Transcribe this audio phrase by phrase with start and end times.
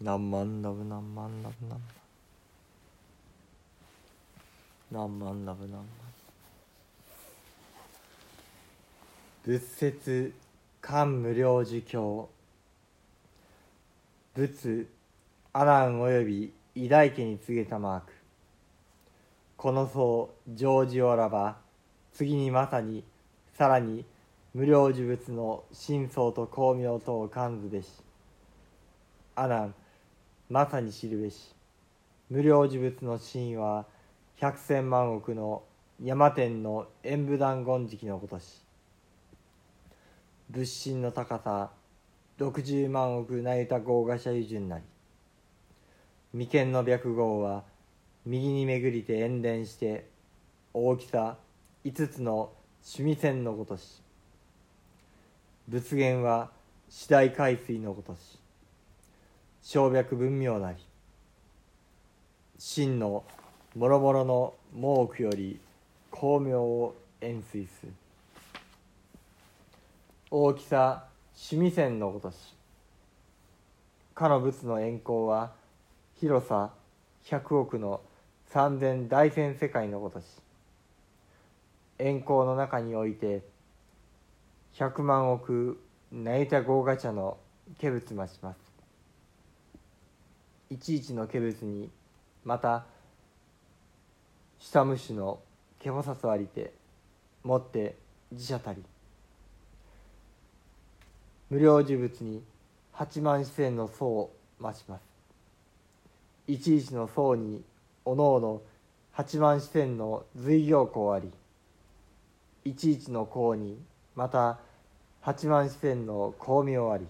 [0.00, 1.80] 何万ラブ何万ラブ何万。
[4.92, 5.84] 何万ラブ何万。
[9.44, 10.32] 仏説
[10.80, 12.28] 漢無量寿経。
[14.34, 14.86] 仏
[15.52, 18.12] アランおよび偉大家に告げたマーク。
[19.56, 21.56] この層常時おらば
[22.12, 23.02] 次にまさに
[23.56, 24.04] さらに
[24.54, 27.88] 無量寿仏の真相と巧妙とを感ずべし。
[29.34, 29.74] アラン
[30.50, 31.54] まさに知るべし。
[32.30, 33.86] 無量寿仏の真意は
[34.36, 35.62] 百千万億の
[36.02, 38.62] 山天の演武断言時期のことし
[40.50, 41.70] 仏心の高さ
[42.38, 44.84] 六十万億なゆた豪華者油順なり。
[46.32, 47.64] 眉間の白号は
[48.24, 50.08] 右に巡りて塩田して
[50.72, 51.36] 大きさ
[51.84, 54.02] 五つの趣味線のごとし。
[55.68, 56.50] 仏言は
[56.88, 58.37] 次第海水のごとし。
[59.62, 60.78] 小白文明なり
[62.58, 63.24] 真の
[63.76, 65.60] もろもろの毛句より
[66.10, 67.86] 巧妙を円錐す
[70.30, 71.04] 大きさ
[71.34, 72.36] 趣味線のごとし
[74.14, 75.52] かの仏の円光は
[76.16, 76.70] 広さ
[77.24, 78.00] 百億の
[78.46, 80.24] 三千大千世界のごとし
[81.98, 83.42] 円光の中において
[84.72, 87.36] 百万億なゆた豪華茶の
[87.80, 88.67] 化仏まします。
[90.70, 91.90] いちいちの化仏に
[92.44, 92.84] また
[94.58, 95.40] 下虫の
[95.78, 96.72] 毛菩薩ありて
[97.42, 97.96] もって
[98.32, 98.82] 自社たり。
[101.48, 102.42] 無料呪物に
[102.92, 105.02] 八万四千の層を増します。
[106.46, 107.62] いちいちの層に
[108.04, 108.60] おのおの
[109.12, 111.32] 八万四千の随行項あり。
[112.64, 113.80] いちいちの項に
[114.14, 114.58] また
[115.22, 117.06] 八万四千の光明あり。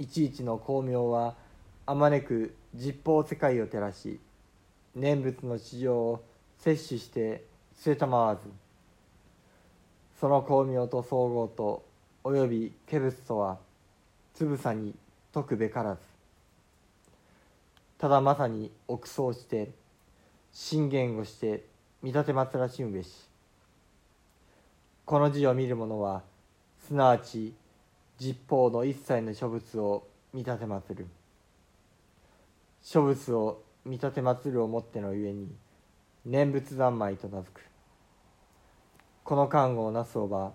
[0.00, 1.34] いちいちの光明は
[1.88, 4.18] あまねく実法世界を照らし
[4.96, 6.24] 念仏の市場を
[6.58, 7.44] 摂取して
[7.78, 8.40] 捨てたまわず
[10.18, 11.84] その光明と総合と
[12.24, 13.58] および化仏とは
[14.34, 14.96] つぶさに
[15.32, 16.00] 解くべからず
[17.98, 19.70] ただまさに憶想して
[20.52, 21.66] 信玄をして
[22.02, 23.10] 見立てまつらしむべし
[25.04, 26.22] この字を見る者は
[26.84, 27.54] すなわち
[28.18, 31.06] 実法の一切の諸物を見立てまつる。
[32.88, 35.48] 諸物を見立てまつるをもってのゆえに
[36.24, 37.60] 念仏三昧と名付く。
[39.24, 40.52] この看護をなすおば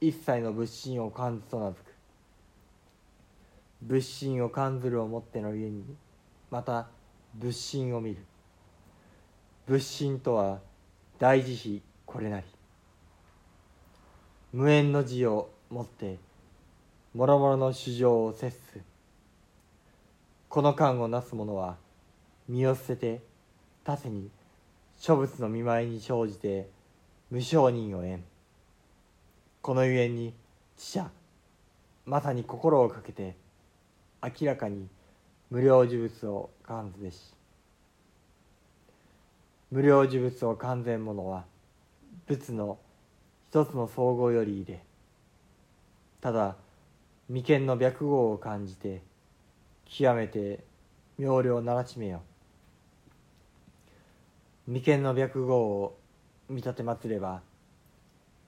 [0.00, 1.94] 一切の仏心を感ずと名付く。
[3.82, 5.84] 仏心を感ずるをもってのゆえに
[6.50, 6.88] また
[7.36, 8.16] 仏心を見る。
[9.68, 10.58] 仏心とは
[11.20, 12.46] 大慈悲これなり。
[14.52, 16.18] 無縁の字をもって
[17.14, 18.89] もろもろの主情を節す。
[20.50, 21.76] この間をなす者は
[22.48, 23.20] 身を捨てて
[23.84, 24.30] 他世に
[24.98, 26.68] 諸物の見舞いに生じて
[27.30, 28.24] 無承認を縁
[29.62, 30.34] このゆえに
[30.76, 31.08] 知者
[32.04, 33.36] まさに心をかけて
[34.20, 34.88] 明らかに
[35.50, 37.32] 無料呪物を感ずべし
[39.70, 41.44] 無料呪物を完全者は
[42.26, 42.76] 仏の
[43.50, 44.82] 一つの総合より入れ
[46.20, 46.56] ただ
[47.28, 49.08] 眉間の白毫を感じて
[49.90, 50.64] 極めて
[51.18, 52.22] 妙量ならしめよ
[54.66, 55.98] 眉間の白毫を
[56.48, 57.42] 見立てまつれば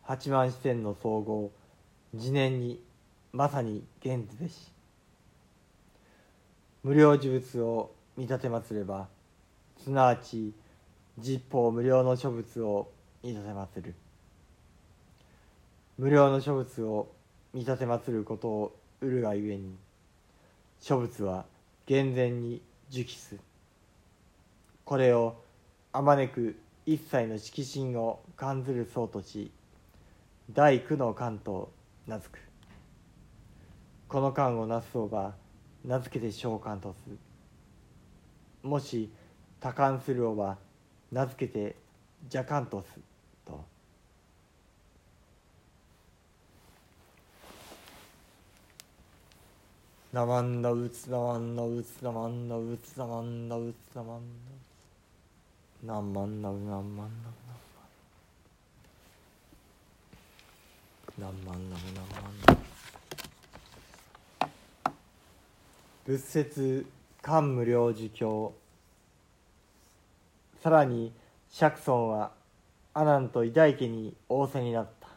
[0.03, 1.51] 八万四千の総合
[2.17, 2.81] 次年に
[3.33, 4.73] まさに現図べし
[6.83, 9.09] 無料呪物を見立てまつれば
[9.83, 10.55] すなわち
[11.19, 12.91] 実法無料の諸物を
[13.23, 13.95] 見立てまつる。
[15.99, 17.13] 無料の諸物を
[17.53, 19.77] 見立てまつることを得るがゆえに
[20.83, 21.45] 諸物は
[21.87, 23.37] 厳然に受記す。
[24.85, 25.37] これを
[25.93, 29.53] あまねく一切の色心を感ずる層とし
[30.51, 31.71] 第九の観と
[32.09, 32.41] 名付く。
[34.09, 35.35] この観をなすそうば
[35.85, 37.17] 名付けて召喚とする。
[38.65, 39.09] もし
[39.61, 40.59] 多感するおば
[41.13, 41.77] 名付けて
[42.25, 42.99] 邪観とす
[43.47, 43.65] と
[50.13, 57.05] なまんのうつなまんのうつなまんのうつなまんのうつなまんのなんまんなうなんまんな
[61.17, 62.59] うなんまんなうなんまんなう
[66.05, 66.85] 仏説
[67.23, 68.53] 漢無量寿経
[70.63, 71.11] さらに
[71.49, 72.33] 釈尊は
[72.93, 75.09] 阿南と偉大家に仰せになった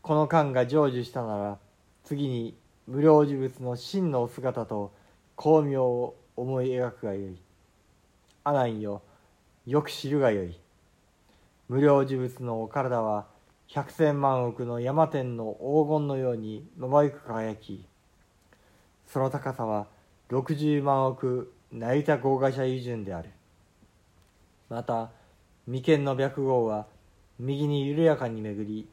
[0.00, 1.58] この漢が成就したなら
[2.04, 2.61] 次に
[2.92, 4.92] 無量寿仏の真のお姿と
[5.38, 7.38] 光明を思い描くがよい。
[8.44, 9.00] 阿南よ。
[9.64, 10.60] よく知るがよい。
[11.70, 13.28] 無量寿仏のお体は
[13.66, 17.82] 百千万億の山天の黄金のようにまばゆく輝き
[19.06, 19.86] その高さは
[20.28, 23.30] 60万億成田豪華者油順である。
[24.68, 25.10] また
[25.66, 26.84] 眉間の白毫は
[27.38, 28.86] 右に緩やかに巡り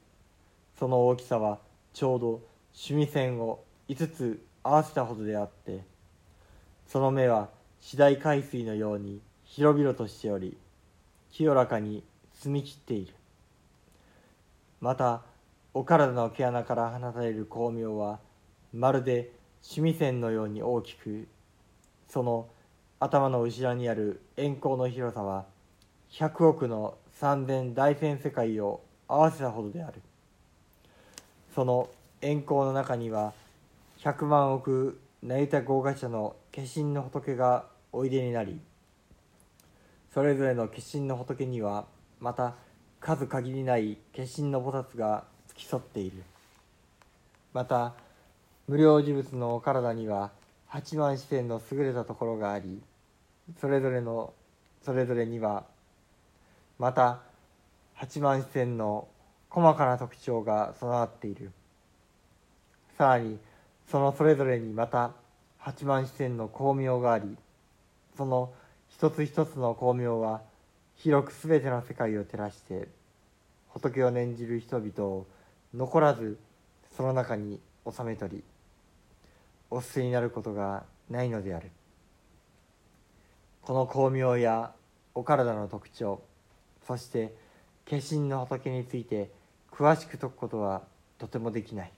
[0.80, 1.60] その大きさは
[1.92, 2.28] ちょうど
[2.74, 5.84] 趣味線を5つ合わせたほどであって
[6.88, 7.50] その目は
[7.82, 10.56] 次第海水のように広々としており
[11.32, 12.04] 清らかに
[12.34, 13.14] 澄み切っている。
[14.80, 15.22] また
[15.74, 18.20] お体の毛穴から放たれる光明は
[18.74, 19.32] まるで
[19.62, 21.28] 趣味線のように大きく
[22.08, 22.48] その
[23.00, 25.46] 頭の後ろにある円光の広さは
[26.10, 30.02] 百億の三千大千世界を合わせたほどである。
[31.54, 31.90] その
[32.22, 33.34] 円光の中には
[34.02, 38.62] 百万億成田豪華者の化身の仏がおいでになり
[40.14, 41.86] それぞれの化身の仏には
[42.22, 42.56] また
[43.02, 46.24] 数限りない化身の菩薩が付き添っている。
[47.54, 47.94] また
[48.70, 50.32] 無料事物のお体には
[50.68, 52.82] 八万四千の優れたところがあり
[53.60, 54.34] それぞれの
[54.82, 55.66] それぞれには
[56.78, 57.20] また
[57.96, 59.10] 八万四千の
[59.50, 61.52] 細かな特徴が備わっている。
[62.98, 63.38] さらに
[63.90, 65.12] そのそれぞれにまた
[65.58, 67.36] 八万四千の光明があり
[68.16, 68.52] その
[68.88, 70.42] 一つ一つの光明は
[70.96, 72.88] 広く全ての世界を照らして
[73.70, 75.26] 仏を念じる人々を
[75.74, 76.38] 残らず
[76.96, 77.60] その中に
[77.90, 78.44] 収め取り
[79.72, 81.72] お捨てになることがないのである。
[83.62, 84.72] この光明や
[85.14, 86.22] お体の特徴
[86.88, 87.34] そして
[87.90, 89.30] 化身の仏について
[89.72, 90.82] 詳しく説くことは
[91.18, 91.92] とてもできない。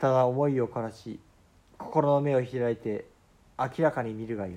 [0.00, 1.20] ただ思いを凝らし
[1.78, 3.04] 心の目を開いて
[3.58, 4.54] 明らかに見るがよ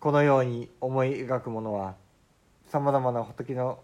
[0.00, 1.94] このように思い描くものは
[2.68, 3.78] さまざまな仏の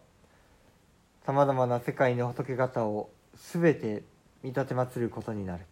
[1.25, 4.03] さまざまな世界の仏方を全て
[4.43, 5.65] 見立て祀ることになる。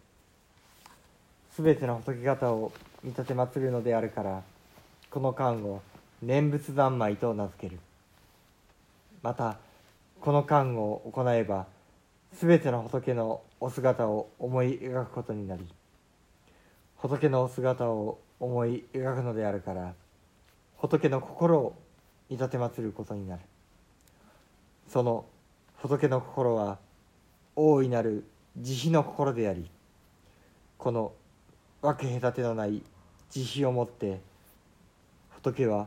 [1.59, 2.73] 全ての仏方を
[3.03, 4.43] 見立て祀るのであるから
[5.11, 5.83] この漢を
[6.23, 7.81] 念仏三昧と名付ける。
[9.23, 9.59] また
[10.21, 11.67] この漢を行えば
[12.33, 15.67] 全ての仏のお姿を思い描くことになり
[16.97, 19.95] 仏のお姿を思い描くのであるから
[20.77, 21.75] 仏の心を
[22.29, 23.43] 見立て祀ることになる。
[24.89, 25.25] その
[25.77, 26.79] 仏の心は
[27.55, 28.25] 大いなる
[28.57, 29.71] 慈悲の心であり
[30.79, 31.13] この
[31.83, 32.83] 分け隔てのない
[33.31, 34.21] 慈悲をもって
[35.31, 35.87] 仏は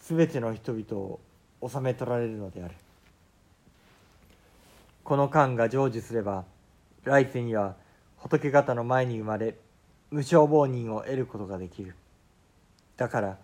[0.00, 1.20] 全ての人々を
[1.68, 2.74] 治め取られるのである。
[5.12, 6.46] この間が成就すれば
[7.04, 7.76] 来世には
[8.16, 9.56] 仏方の前に生まれ
[10.10, 11.94] 無償亡人を得ることができる。
[12.96, 13.36] だから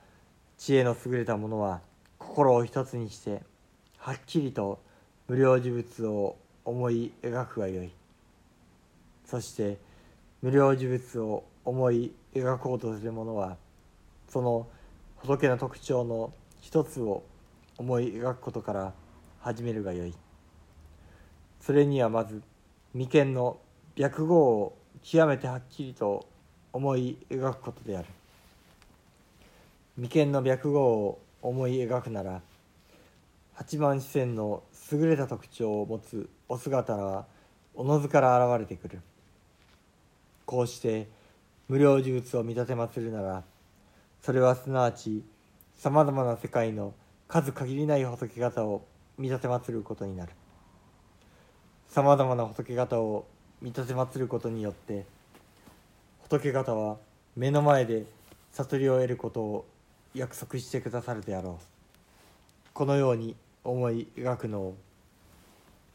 [0.57, 1.83] 知恵の優れた者は
[2.17, 3.43] 心を一つにして
[3.99, 4.81] はっきりと
[5.27, 7.91] 無料事物を思い描くがよい。
[9.27, 9.77] そして
[10.41, 13.59] 無料事物を思い描こうとする者は
[14.31, 14.67] その
[15.17, 16.33] 仏の特徴の
[16.63, 17.25] 一つを
[17.77, 18.95] 思い描くことから
[19.41, 20.15] 始めるがよい。
[21.61, 22.43] それにはまず
[22.95, 23.59] 眉間の
[23.97, 26.27] 白毫を極めてはっきりと
[26.73, 28.09] 思い描くことである。
[29.97, 32.41] 眉間の白毫を思い描くなら
[33.55, 34.63] 八万四千の
[34.93, 37.27] 優れた特徴を持つお姿は
[37.75, 39.01] おのずから現れてくる。
[40.47, 41.09] こうして
[41.69, 43.45] 無料呪物を見立てまするなら
[44.23, 45.23] それはすなわち
[45.77, 46.95] さまざまな世界の
[47.29, 48.87] 数限りない仏方を
[49.19, 50.33] 見立てまつることになる。
[51.89, 53.27] さまざまな仏方を
[53.63, 55.07] 見立てまつることによって
[56.23, 56.99] 仏方は
[57.35, 58.05] 目の前で
[58.53, 59.67] 悟りを得ることを
[60.15, 61.65] 約束してくださるであろう。
[62.75, 64.77] このように思い描くのを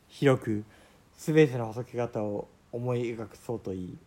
[0.07, 0.63] 広く
[1.17, 3.97] 全ての仏方を思い描くそうといい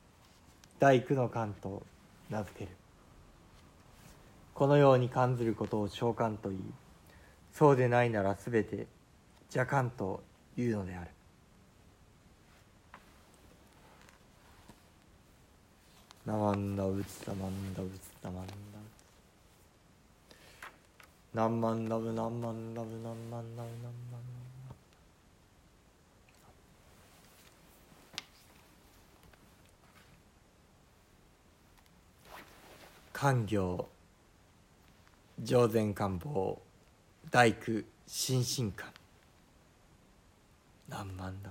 [0.81, 1.83] 第九の観と
[2.31, 2.71] 名付ける。
[4.55, 6.59] このように感ずることを召喚といい
[7.53, 8.87] そうでないなら全て
[9.45, 10.23] 邪観と
[10.57, 11.11] いうのである。
[16.27, 18.57] ナマンダブツダマンダブツダマンダブ
[21.33, 24.37] 何万ダブ何万ダブ何万ダブ何万ダブ
[33.13, 33.89] 官業
[35.45, 36.61] 上善官房
[37.31, 38.93] 大工新進官。
[40.89, 41.51] 何万だ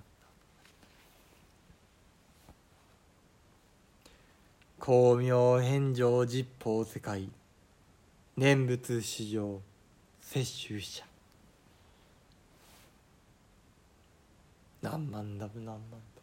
[4.85, 7.27] 光明返上実法世界。
[8.37, 9.59] 念仏史上
[10.21, 11.03] 摂取者。
[14.83, 16.21] 何万だぶ何万だ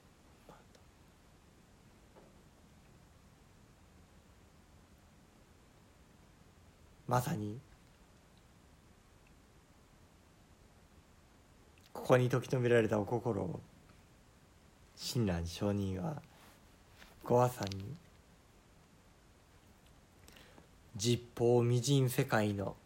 [7.08, 7.58] まさに
[11.92, 13.58] ここに時止められたお心を
[14.94, 16.22] 親鸞上人は
[17.24, 17.96] ご朝に
[20.96, 22.76] 実法未人世界の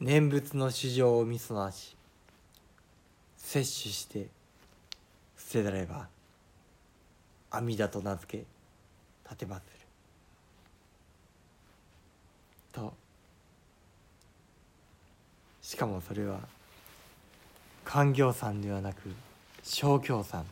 [0.00, 1.96] 念仏の市場を見そなし
[3.36, 4.28] 摂取して
[5.36, 6.08] 捨てられば
[7.50, 8.44] 阿弥陀と名付け
[9.24, 9.78] 立てまする。
[12.72, 12.94] と
[15.62, 16.40] しかもそれは
[17.84, 19.14] 官行さんではなく
[19.62, 20.46] 小教さん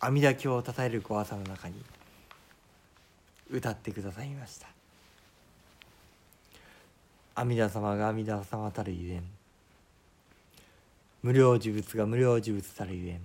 [0.00, 1.74] 阿弥陀経をたたえるご朝の中に
[3.50, 4.68] 歌ってくださいました。
[7.36, 9.22] 阿弥陀様が阿弥陀様たるゆえん。
[11.22, 13.20] 無料呪物が無料呪物たるゆえん。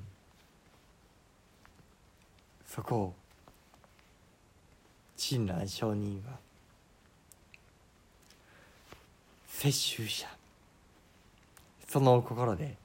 [2.67, 3.13] そこを
[5.17, 6.37] 親鸞上人は
[9.47, 10.27] 摂取者
[11.87, 12.75] その心で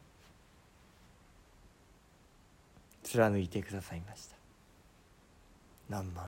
[3.03, 4.37] 貫いてくださいました。
[5.89, 6.23] 何万